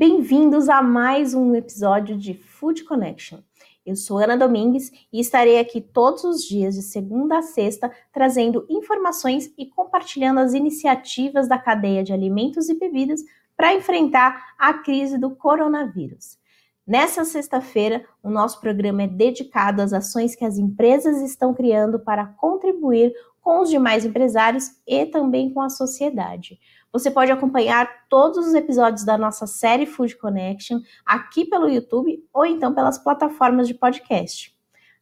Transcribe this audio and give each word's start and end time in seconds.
Bem-vindos 0.00 0.70
a 0.70 0.80
mais 0.80 1.34
um 1.34 1.54
episódio 1.54 2.16
de 2.16 2.32
Food 2.32 2.84
Connection. 2.84 3.40
Eu 3.84 3.94
sou 3.94 4.16
Ana 4.16 4.34
Domingues 4.34 4.90
e 5.12 5.20
estarei 5.20 5.58
aqui 5.58 5.78
todos 5.78 6.24
os 6.24 6.42
dias, 6.42 6.74
de 6.74 6.80
segunda 6.80 7.36
a 7.36 7.42
sexta, 7.42 7.92
trazendo 8.10 8.64
informações 8.70 9.52
e 9.58 9.66
compartilhando 9.66 10.40
as 10.40 10.54
iniciativas 10.54 11.46
da 11.46 11.58
cadeia 11.58 12.02
de 12.02 12.14
alimentos 12.14 12.70
e 12.70 12.78
bebidas 12.78 13.20
para 13.54 13.74
enfrentar 13.74 14.54
a 14.58 14.72
crise 14.72 15.18
do 15.18 15.36
coronavírus. 15.36 16.38
Nessa 16.86 17.22
sexta-feira, 17.26 18.02
o 18.22 18.30
nosso 18.30 18.58
programa 18.58 19.02
é 19.02 19.06
dedicado 19.06 19.82
às 19.82 19.92
ações 19.92 20.34
que 20.34 20.46
as 20.46 20.56
empresas 20.56 21.20
estão 21.20 21.52
criando 21.52 22.00
para 22.00 22.24
contribuir 22.24 23.12
com 23.42 23.60
os 23.60 23.68
demais 23.68 24.06
empresários 24.06 24.70
e 24.86 25.04
também 25.04 25.52
com 25.52 25.60
a 25.60 25.68
sociedade. 25.68 26.58
Você 26.92 27.08
pode 27.08 27.30
acompanhar 27.30 27.88
todos 28.08 28.48
os 28.48 28.54
episódios 28.54 29.04
da 29.04 29.16
nossa 29.16 29.46
série 29.46 29.86
Food 29.86 30.16
Connection 30.16 30.80
aqui 31.06 31.44
pelo 31.44 31.68
YouTube 31.68 32.24
ou 32.32 32.44
então 32.44 32.74
pelas 32.74 32.98
plataformas 32.98 33.68
de 33.68 33.74
podcast. 33.74 34.52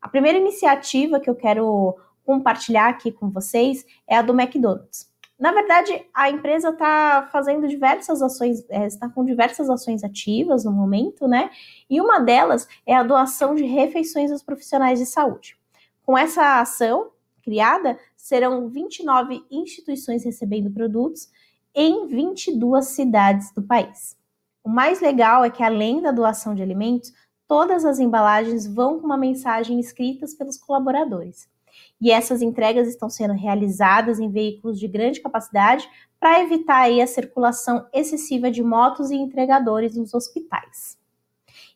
A 0.00 0.08
primeira 0.08 0.38
iniciativa 0.38 1.18
que 1.18 1.30
eu 1.30 1.34
quero 1.34 1.96
compartilhar 2.24 2.88
aqui 2.88 3.10
com 3.10 3.30
vocês 3.30 3.86
é 4.06 4.16
a 4.16 4.22
do 4.22 4.38
McDonald's. 4.38 5.10
Na 5.38 5.50
verdade, 5.50 6.04
a 6.12 6.28
empresa 6.28 6.70
está 6.70 7.26
fazendo 7.32 7.66
diversas 7.66 8.20
ações, 8.20 8.68
é, 8.68 8.86
está 8.86 9.08
com 9.08 9.24
diversas 9.24 9.70
ações 9.70 10.04
ativas 10.04 10.64
no 10.64 10.72
momento, 10.72 11.26
né? 11.26 11.48
E 11.88 12.00
uma 12.00 12.18
delas 12.18 12.68
é 12.84 12.94
a 12.94 13.02
doação 13.02 13.54
de 13.54 13.64
refeições 13.64 14.30
aos 14.30 14.42
profissionais 14.42 14.98
de 14.98 15.06
saúde. 15.06 15.56
Com 16.04 16.18
essa 16.18 16.60
ação 16.60 17.12
criada, 17.42 17.98
serão 18.14 18.68
29 18.68 19.42
instituições 19.50 20.24
recebendo 20.24 20.70
produtos 20.70 21.30
em 21.80 22.08
22 22.08 22.86
cidades 22.86 23.52
do 23.54 23.62
país. 23.62 24.16
O 24.64 24.68
mais 24.68 25.00
legal 25.00 25.44
é 25.44 25.50
que, 25.50 25.62
além 25.62 26.02
da 26.02 26.10
doação 26.10 26.52
de 26.52 26.60
alimentos, 26.60 27.12
todas 27.46 27.84
as 27.84 28.00
embalagens 28.00 28.66
vão 28.66 28.98
com 28.98 29.06
uma 29.06 29.16
mensagem 29.16 29.78
escritas 29.78 30.34
pelos 30.34 30.58
colaboradores 30.58 31.48
e 32.00 32.10
essas 32.10 32.42
entregas 32.42 32.88
estão 32.88 33.08
sendo 33.08 33.34
realizadas 33.34 34.18
em 34.18 34.28
veículos 34.28 34.78
de 34.78 34.88
grande 34.88 35.20
capacidade 35.20 35.88
para 36.18 36.42
evitar 36.42 36.80
aí 36.80 37.00
a 37.00 37.06
circulação 37.06 37.86
excessiva 37.92 38.50
de 38.50 38.62
motos 38.62 39.10
e 39.12 39.16
entregadores 39.16 39.96
nos 39.96 40.14
hospitais. 40.14 40.98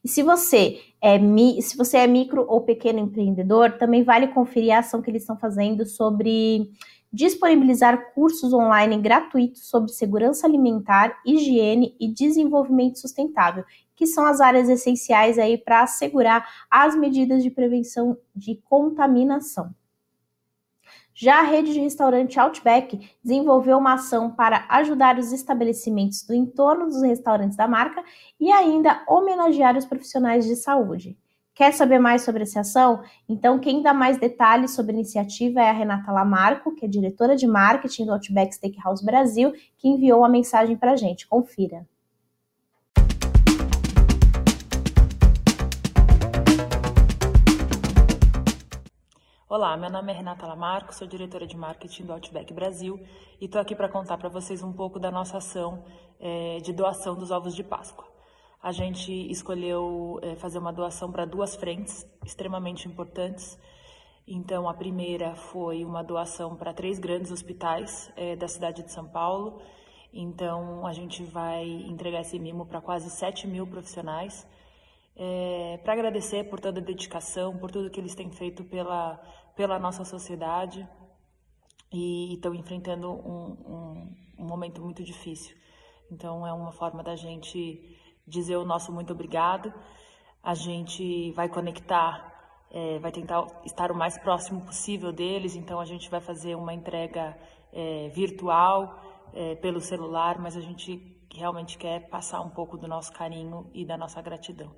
E 0.05 0.09
se 0.09 0.23
você 0.23 0.81
é 1.01 1.17
se 1.61 1.77
você 1.77 1.99
é 1.99 2.07
micro 2.09 2.45
ou 2.49 2.61
pequeno 2.63 2.99
empreendedor, 2.99 3.79
também 3.79 4.03
vale 4.03 4.29
conferir 4.29 4.75
a 4.75 4.81
ação 4.81 5.01
que 5.01 5.11
eles 5.11 5.23
estão 5.23 5.37
fazendo 5.37 5.87
sobre 5.87 6.71
disponibilizar 7.13 8.13
cursos 8.15 8.55
online 8.55 8.97
gratuitos 8.99 9.69
sobre 9.69 9.93
segurança 9.93 10.47
alimentar, 10.47 11.21
higiene 11.27 11.95
e 12.01 12.09
desenvolvimento 12.09 12.99
sustentável, 12.99 13.65
que 13.95 14.07
são 14.07 14.25
as 14.25 14.41
áreas 14.41 14.69
essenciais 14.69 15.39
aí 15.39 15.59
para 15.59 15.83
assegurar 15.83 16.49
as 16.71 16.97
medidas 16.97 17.43
de 17.43 17.51
prevenção 17.51 18.17
de 18.35 18.57
contaminação. 18.65 19.75
Já 21.15 21.41
a 21.41 21.43
rede 21.43 21.75
de 21.75 21.81
restaurante 21.81 22.41
Outback 22.41 22.99
desenvolveu 23.23 23.77
uma 23.77 23.95
ação 23.95 24.31
para 24.31 24.65
ajudar 24.71 25.19
os 25.19 25.31
estabelecimentos 25.31 26.23
do 26.23 26.33
entorno 26.33 26.87
dos 26.87 27.03
restaurantes 27.03 27.57
da 27.57 27.69
marca 27.69 28.03
e 28.41 28.51
ainda 28.51 29.05
homenagear 29.07 29.77
os 29.77 29.85
profissionais 29.85 30.47
de 30.47 30.57
saúde. 30.57 31.19
Quer 31.55 31.75
saber 31.75 31.99
mais 31.99 32.23
sobre 32.23 32.45
essa 32.45 32.61
ação? 32.61 33.03
Então, 33.29 33.59
quem 33.59 33.83
dá 33.83 33.93
mais 33.93 34.17
detalhes 34.19 34.71
sobre 34.75 34.93
a 34.93 34.95
iniciativa 34.95 35.61
é 35.61 35.69
a 35.69 35.73
Renata 35.73 36.11
Lamarco, 36.11 36.75
que 36.75 36.87
é 36.87 36.89
diretora 36.89 37.37
de 37.37 37.47
marketing 37.47 38.07
do 38.07 38.13
Outback 38.13 38.55
Steakhouse 38.55 39.05
Brasil, 39.05 39.53
que 39.77 39.87
enviou 39.87 40.25
a 40.25 40.31
mensagem 40.31 40.77
para 40.77 40.93
a 40.93 40.97
gente. 40.97 41.27
Confira. 41.27 41.87
Olá, 49.47 49.77
meu 49.77 49.91
nome 49.91 50.11
é 50.11 50.17
Renata 50.17 50.47
Lamarco, 50.47 50.95
sou 50.95 51.07
diretora 51.07 51.47
de 51.47 51.55
marketing 51.55 52.07
do 52.07 52.15
Outback 52.15 52.55
Brasil 52.55 52.99
e 53.39 53.45
estou 53.45 53.61
aqui 53.61 53.77
para 53.77 53.91
contar 53.91 54.17
para 54.17 54.31
vocês 54.31 54.63
um 54.63 54.73
pouco 54.73 54.99
da 54.99 55.11
nossa 55.11 55.37
ação 55.37 55.85
é, 56.19 56.61
de 56.63 56.73
doação 56.73 57.15
dos 57.15 57.31
ovos 57.31 57.55
de 57.55 57.63
Páscoa. 57.63 58.12
A 58.63 58.71
gente 58.71 59.13
escolheu 59.31 60.21
é, 60.23 60.37
fazer 60.37 60.59
uma 60.59 60.73
doação 60.73 61.11
para 61.11 61.25
duas 61.25 61.57
frentes 61.57 62.07
extremamente 62.25 62.87
importantes. 62.87 63.59
Então, 64.27 64.69
a 64.69 64.75
primeira 64.75 65.35
foi 65.35 65.85
uma 65.85 66.03
doação 66.03 66.55
para 66.55 66.73
três 66.73 66.99
grandes 66.99 67.33
hospitais 67.33 68.13
é, 68.15 68.37
da 68.37 68.47
cidade 68.47 68.83
de 68.85 68.93
São 68.93 69.09
Paulo. 69.09 69.61
Então, 70.13 70.87
a 70.87 70.93
gente 70.93 71.25
vai 71.25 71.65
entregar 71.65 72.21
esse 72.21 72.39
mimo 72.39 72.65
para 72.65 72.81
quase 72.81 73.11
7 73.11 73.49
mil 73.49 73.67
profissionais. 73.67 74.47
É, 75.17 75.81
para 75.83 75.95
agradecer 75.95 76.45
por 76.45 76.61
toda 76.61 76.81
a 76.81 76.83
dedicação, 76.83 77.59
por 77.59 77.71
tudo 77.71 77.91
que 77.91 77.99
eles 77.99 78.15
têm 78.15 78.31
feito 78.31 78.63
pela 78.65 79.21
pela 79.55 79.79
nossa 79.79 80.05
sociedade 80.05 80.87
e 81.93 82.35
estão 82.35 82.55
enfrentando 82.55 83.11
um, 83.11 83.53
um, 83.67 84.17
um, 84.39 84.45
momento 84.47 84.81
muito 84.81 85.03
difícil. 85.03 85.55
Então, 86.11 86.47
é 86.47 86.53
uma 86.53 86.73
forma 86.73 87.03
da 87.03 87.17
gente 87.17 87.99
dizer 88.33 88.57
o 88.57 88.65
nosso 88.65 88.91
muito 88.91 89.13
obrigado. 89.13 89.73
A 90.43 90.55
gente 90.55 91.31
vai 91.33 91.49
conectar, 91.49 92.11
é, 92.71 92.99
vai 92.99 93.13
tentar 93.13 93.47
estar 93.65 93.93
o 93.93 93.95
mais 93.95 94.19
próximo 94.19 94.65
possível 94.65 95.13
deles. 95.13 95.55
Então, 95.55 95.79
a 95.79 95.85
gente 95.85 96.11
vai 96.11 96.21
fazer 96.21 96.55
uma 96.57 96.73
entrega 96.73 97.37
é, 97.73 98.09
virtual 98.09 98.99
é, 99.35 99.55
pelo 99.57 99.81
celular, 99.81 100.39
mas 100.41 100.57
a 100.57 100.61
gente 100.61 100.91
realmente 101.35 101.79
quer 101.79 102.09
passar 102.09 102.41
um 102.41 102.51
pouco 102.51 102.77
do 102.77 102.89
nosso 102.89 103.13
carinho 103.13 103.71
e 103.73 103.85
da 103.85 103.97
nossa 103.97 104.21
gratidão. 104.21 104.75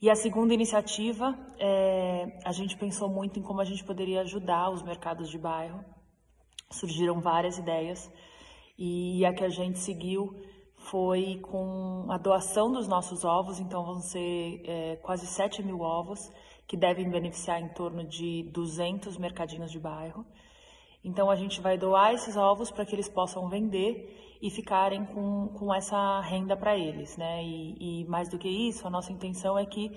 E 0.00 0.10
a 0.10 0.14
segunda 0.14 0.52
iniciativa, 0.52 1.34
é, 1.58 2.38
a 2.44 2.52
gente 2.52 2.76
pensou 2.76 3.08
muito 3.08 3.38
em 3.38 3.42
como 3.42 3.60
a 3.60 3.64
gente 3.64 3.84
poderia 3.84 4.20
ajudar 4.20 4.70
os 4.70 4.82
mercados 4.82 5.30
de 5.30 5.38
bairro. 5.38 5.84
Surgiram 6.70 7.20
várias 7.20 7.58
ideias 7.58 8.10
e 8.76 9.24
a 9.24 9.32
que 9.32 9.44
a 9.44 9.48
gente 9.48 9.78
seguiu 9.78 10.34
foi 10.90 11.40
com 11.42 12.06
a 12.10 12.18
doação 12.18 12.70
dos 12.72 12.86
nossos 12.86 13.24
ovos, 13.24 13.60
então 13.60 13.84
vão 13.84 14.00
ser 14.00 14.62
é, 14.64 14.96
quase 14.96 15.26
7 15.26 15.62
mil 15.62 15.80
ovos, 15.80 16.30
que 16.66 16.76
devem 16.76 17.08
beneficiar 17.08 17.60
em 17.60 17.68
torno 17.68 18.04
de 18.04 18.42
200 18.52 19.16
mercadinhos 19.18 19.70
de 19.70 19.78
bairro. 19.78 20.24
Então 21.02 21.30
a 21.30 21.36
gente 21.36 21.60
vai 21.60 21.76
doar 21.76 22.14
esses 22.14 22.36
ovos 22.36 22.70
para 22.70 22.84
que 22.84 22.94
eles 22.94 23.08
possam 23.08 23.48
vender 23.48 24.38
e 24.40 24.50
ficarem 24.50 25.04
com, 25.06 25.48
com 25.48 25.74
essa 25.74 26.20
renda 26.20 26.56
para 26.56 26.76
eles, 26.76 27.16
né? 27.16 27.42
E, 27.42 28.02
e, 28.02 28.04
mais 28.06 28.28
do 28.28 28.38
que 28.38 28.48
isso, 28.48 28.86
a 28.86 28.90
nossa 28.90 29.12
intenção 29.12 29.58
é 29.58 29.66
que 29.66 29.90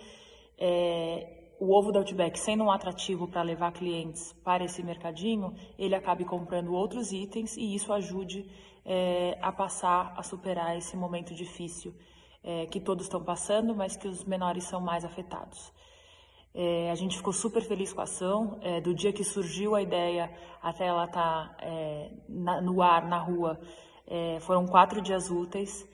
é, 0.58 1.37
o 1.60 1.76
ovo 1.76 1.92
da 1.92 2.00
Outback, 2.00 2.40
sendo 2.40 2.64
um 2.64 2.72
atrativo 2.72 3.28
para 3.28 3.42
levar 3.42 3.72
clientes 3.72 4.34
para 4.44 4.64
esse 4.64 4.84
mercadinho, 4.84 5.54
ele 5.78 5.96
acabe 5.96 6.24
comprando 6.24 6.74
outros 6.74 7.12
itens 7.12 7.58
e 7.58 7.74
isso 7.74 7.92
ajude 7.92 8.50
é, 8.86 9.38
a 9.42 9.52
passar, 9.52 10.14
a 10.16 10.24
superar 10.24 10.78
esse 10.78 10.96
momento 10.96 11.34
difícil 11.34 11.94
é, 12.44 12.68
que 12.68 12.80
todos 12.80 13.06
estão 13.06 13.24
passando, 13.24 13.76
mas 13.76 13.98
que 13.98 14.08
os 14.08 14.24
menores 14.24 14.66
são 14.66 14.80
mais 14.80 15.04
afetados. 15.04 15.74
É, 16.54 16.92
a 16.92 16.96
gente 16.96 17.18
ficou 17.18 17.34
super 17.34 17.62
feliz 17.62 17.92
com 17.92 18.02
a 18.02 18.06
ação. 18.06 18.60
Do 18.84 18.94
dia 18.94 19.14
que 19.14 19.24
surgiu 19.24 19.76
a 19.76 19.82
ideia 19.82 20.32
até 20.62 20.88
ela 20.88 21.06
estar 21.06 21.56
tá, 21.56 22.62
no 22.62 22.82
ar, 22.82 23.08
na 23.08 23.20
rua, 23.20 23.60
foram 24.42 24.66
quatro 24.66 25.00
dias 25.00 25.30
úteis, 25.30 25.88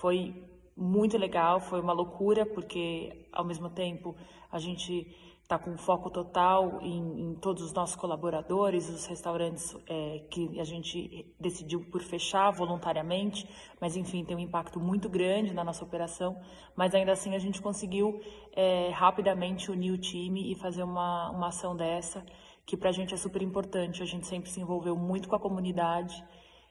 foi 0.00 0.44
muito 0.78 1.18
legal, 1.18 1.60
foi 1.60 1.80
uma 1.80 1.92
loucura, 1.92 2.46
porque 2.46 3.26
ao 3.32 3.44
mesmo 3.44 3.68
tempo 3.68 4.14
a 4.50 4.58
gente 4.58 5.14
está 5.42 5.58
com 5.58 5.78
foco 5.78 6.10
total 6.10 6.78
em, 6.82 7.22
em, 7.22 7.34
todos 7.34 7.62
os 7.62 7.72
nossos 7.72 7.96
colaboradores, 7.96 8.88
os 8.90 9.06
restaurantes 9.06 9.74
é, 9.88 10.22
que 10.30 10.60
a 10.60 10.64
gente 10.64 11.26
decidiu 11.40 11.80
por 11.90 12.02
fechar 12.02 12.50
voluntariamente, 12.50 13.48
mas 13.80 13.96
enfim, 13.96 14.24
tem 14.24 14.36
um 14.36 14.40
impacto 14.40 14.78
muito 14.78 15.08
grande 15.08 15.54
na 15.54 15.64
nossa 15.64 15.82
operação, 15.82 16.38
mas 16.76 16.94
ainda 16.94 17.12
assim 17.12 17.34
a 17.34 17.38
gente 17.38 17.62
conseguiu 17.62 18.20
é, 18.54 18.90
rapidamente 18.90 19.70
unir 19.70 19.90
o 19.90 19.96
time 19.96 20.52
e 20.52 20.54
fazer 20.54 20.82
uma, 20.82 21.30
uma 21.30 21.48
ação 21.48 21.74
dessa, 21.74 22.22
que 22.66 22.76
para 22.76 22.90
a 22.90 22.92
gente 22.92 23.14
é 23.14 23.16
super 23.16 23.40
importante, 23.40 24.02
a 24.02 24.06
gente 24.06 24.26
sempre 24.26 24.50
se 24.50 24.60
envolveu 24.60 24.94
muito 24.94 25.30
com 25.30 25.34
a 25.34 25.40
comunidade, 25.40 26.22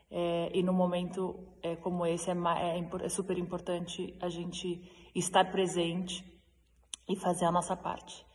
é, 0.10 0.52
e 0.54 0.64
no 0.64 0.74
momento 0.74 1.36
é, 1.62 1.76
como 1.76 2.06
esse 2.06 2.30
é, 2.30 2.34
é, 2.34 3.06
é, 3.06 3.10
super 3.10 3.38
importante 3.38 4.16
a 4.22 4.30
gente 4.30 4.82
estar 5.14 5.52
presente 5.52 6.24
e 7.08 7.16
fazer 7.16 7.46
a 7.46 7.52
nossa 7.52 7.76
parte. 7.76 8.26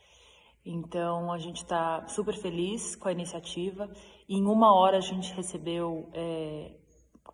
Então 0.65 1.31
a 1.31 1.37
gente 1.37 1.57
está 1.57 2.07
super 2.07 2.35
feliz 2.35 2.95
com 2.95 3.07
a 3.07 3.11
iniciativa. 3.11 3.89
Em 4.29 4.45
uma 4.45 4.73
hora 4.73 4.97
a 4.97 5.01
gente 5.01 5.33
recebeu 5.33 6.09
é, 6.13 6.75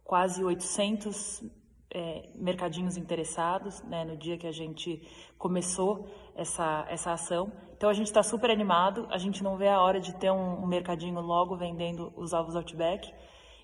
quase 0.03 0.43
800 0.43 1.43
é, 1.91 2.29
mercadinhos 2.35 2.97
interessados 2.97 3.81
né, 3.83 4.05
no 4.05 4.15
dia 4.15 4.37
que 4.37 4.47
a 4.47 4.51
gente 4.51 5.01
começou 5.37 6.07
essa, 6.35 6.85
essa 6.89 7.11
ação. 7.11 7.51
Então 7.75 7.89
a 7.89 7.93
gente 7.93 8.07
está 8.07 8.23
super 8.23 8.49
animado. 8.49 9.05
A 9.11 9.17
gente 9.17 9.43
não 9.43 9.57
vê 9.57 9.67
a 9.67 9.81
hora 9.81 9.99
de 9.99 10.17
ter 10.17 10.31
um, 10.31 10.63
um 10.63 10.67
mercadinho 10.67 11.19
logo 11.19 11.57
vendendo 11.57 12.13
os 12.15 12.31
ovos 12.33 12.55
Outback 12.55 13.11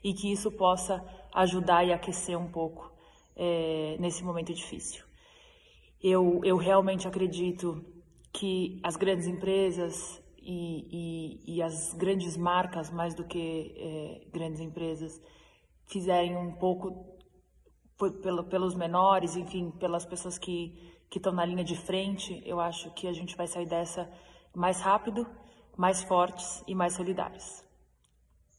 e 0.06 0.14
que 0.14 0.32
isso 0.32 0.52
possa 0.52 1.04
ajudar 1.34 1.84
e 1.84 1.92
aquecer 1.92 2.38
um 2.38 2.48
pouco 2.48 2.94
é, 3.36 3.98
nesse 4.00 4.24
momento 4.24 4.54
difícil. 4.54 5.04
Eu, 6.00 6.42
eu 6.44 6.58
realmente 6.58 7.08
acredito 7.08 7.84
que 8.32 8.80
as 8.84 8.96
grandes 8.96 9.26
empresas 9.26 10.22
e, 10.38 11.42
e, 11.48 11.56
e 11.56 11.62
as 11.64 11.92
grandes 11.94 12.38
marcas, 12.38 12.92
mais 12.92 13.16
do 13.16 13.24
que 13.24 13.74
é, 13.76 14.28
grandes 14.32 14.60
empresas, 14.60 15.20
fizerem 15.88 16.38
um 16.38 16.52
pouco 16.54 17.18
pelo, 18.22 18.44
pelos 18.44 18.76
menores, 18.76 19.36
enfim, 19.36 19.72
pelas 19.72 20.06
pessoas 20.06 20.38
que 20.38 20.94
que 21.08 21.20
estão 21.20 21.32
na 21.32 21.46
linha 21.46 21.64
de 21.64 21.78
frente, 21.78 22.42
eu 22.46 22.60
acho 22.60 22.92
que 22.94 23.08
a 23.08 23.14
gente 23.14 23.38
vai 23.38 23.48
sair 23.48 23.68
dessa 23.68 24.12
mais 24.54 24.82
rápido, 24.82 25.26
mais 25.78 26.04
fortes 26.04 26.64
e 26.68 26.74
mais 26.74 26.94
solidários. 26.94 27.64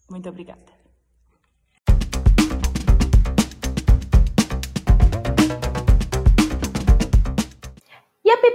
Muito 0.08 0.28
obrigada. 0.28 0.75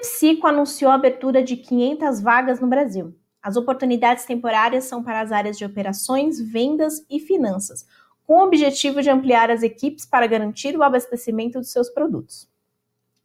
PepsiCo 0.02 0.48
anunciou 0.48 0.90
a 0.90 0.96
abertura 0.96 1.44
de 1.44 1.56
500 1.56 2.22
vagas 2.22 2.60
no 2.60 2.66
Brasil. 2.66 3.16
As 3.40 3.56
oportunidades 3.56 4.26
temporárias 4.26 4.86
são 4.86 5.04
para 5.04 5.22
as 5.22 5.32
áreas 5.32 5.60
de 5.60 5.64
operações, 5.64 6.42
vendas 6.42 7.06
e 7.08 7.20
finanças, 7.20 7.86
com 8.26 8.40
o 8.40 8.44
objetivo 8.44 9.00
de 9.00 9.12
ampliar 9.12 9.52
as 9.52 9.62
equipes 9.62 10.04
para 10.04 10.26
garantir 10.26 10.76
o 10.76 10.82
abastecimento 10.82 11.60
dos 11.60 11.72
seus 11.72 11.88
produtos. 11.88 12.50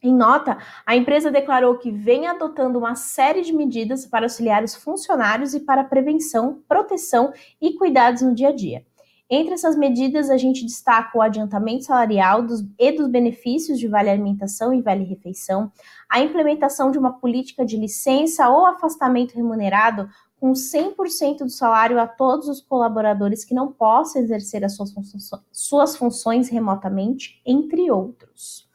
Em 0.03 0.13
nota, 0.13 0.59
a 0.85 0.95
empresa 0.95 1.31
declarou 1.31 1.79
que 1.79 1.89
vem 1.89 2.27
adotando 2.27 2.77
uma 2.77 2.93
série 2.93 3.41
de 3.41 3.53
medidas 3.53 4.05
para 4.05 4.27
auxiliar 4.27 4.63
os 4.63 4.75
funcionários 4.75 5.55
e 5.55 5.61
para 5.61 5.83
prevenção, 5.83 6.61
proteção 6.67 7.33
e 7.59 7.73
cuidados 7.73 8.21
no 8.21 8.35
dia 8.35 8.49
a 8.49 8.55
dia. 8.55 8.85
Entre 9.29 9.53
essas 9.53 9.75
medidas, 9.75 10.29
a 10.29 10.37
gente 10.37 10.65
destaca 10.65 11.17
o 11.17 11.21
adiantamento 11.21 11.83
salarial 11.83 12.41
dos, 12.41 12.65
e 12.79 12.91
dos 12.93 13.09
benefícios 13.09 13.77
de 13.77 13.87
vale 13.87 14.09
alimentação 14.09 14.73
e 14.73 14.81
vale 14.81 15.03
refeição, 15.03 15.69
a 16.09 16.21
implementação 16.21 16.91
de 16.91 16.97
uma 16.97 17.11
política 17.11 17.65
de 17.65 17.75
licença 17.75 18.49
ou 18.49 18.65
afastamento 18.65 19.35
remunerado 19.35 20.09
com 20.39 20.53
100% 20.53 21.39
do 21.39 21.49
salário 21.49 21.99
a 21.99 22.07
todos 22.07 22.47
os 22.47 22.61
colaboradores 22.61 23.43
que 23.43 23.53
não 23.53 23.71
possam 23.71 24.21
exercer 24.21 24.63
as 24.63 24.75
suas 24.75 24.93
funções, 24.93 25.29
suas 25.51 25.97
funções 25.97 26.47
remotamente, 26.47 27.41
entre 27.45 27.91
outros. 27.91 28.67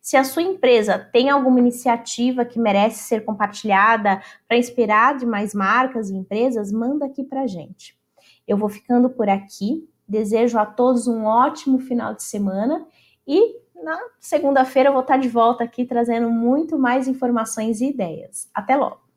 Se 0.00 0.16
a 0.16 0.24
sua 0.24 0.40
empresa 0.40 0.98
tem 0.98 1.28
alguma 1.28 1.58
iniciativa 1.58 2.42
que 2.42 2.58
merece 2.58 3.04
ser 3.04 3.26
compartilhada 3.26 4.22
para 4.46 4.56
inspirar 4.56 5.18
demais 5.18 5.52
marcas 5.52 6.08
e 6.08 6.14
empresas, 6.14 6.72
manda 6.72 7.04
aqui 7.04 7.22
para 7.22 7.46
gente. 7.46 7.98
Eu 8.46 8.56
vou 8.56 8.70
ficando 8.70 9.10
por 9.10 9.28
aqui. 9.28 9.86
Desejo 10.08 10.58
a 10.58 10.66
todos 10.66 11.06
um 11.06 11.24
ótimo 11.24 11.78
final 11.78 12.14
de 12.14 12.22
semana 12.22 12.86
e 13.26 13.56
na 13.82 13.98
segunda-feira 14.18 14.88
eu 14.88 14.92
vou 14.92 15.02
estar 15.02 15.18
de 15.18 15.28
volta 15.28 15.64
aqui 15.64 15.84
trazendo 15.84 16.30
muito 16.30 16.78
mais 16.78 17.06
informações 17.06 17.80
e 17.80 17.90
ideias. 17.90 18.50
Até 18.54 18.76
logo! 18.76 19.07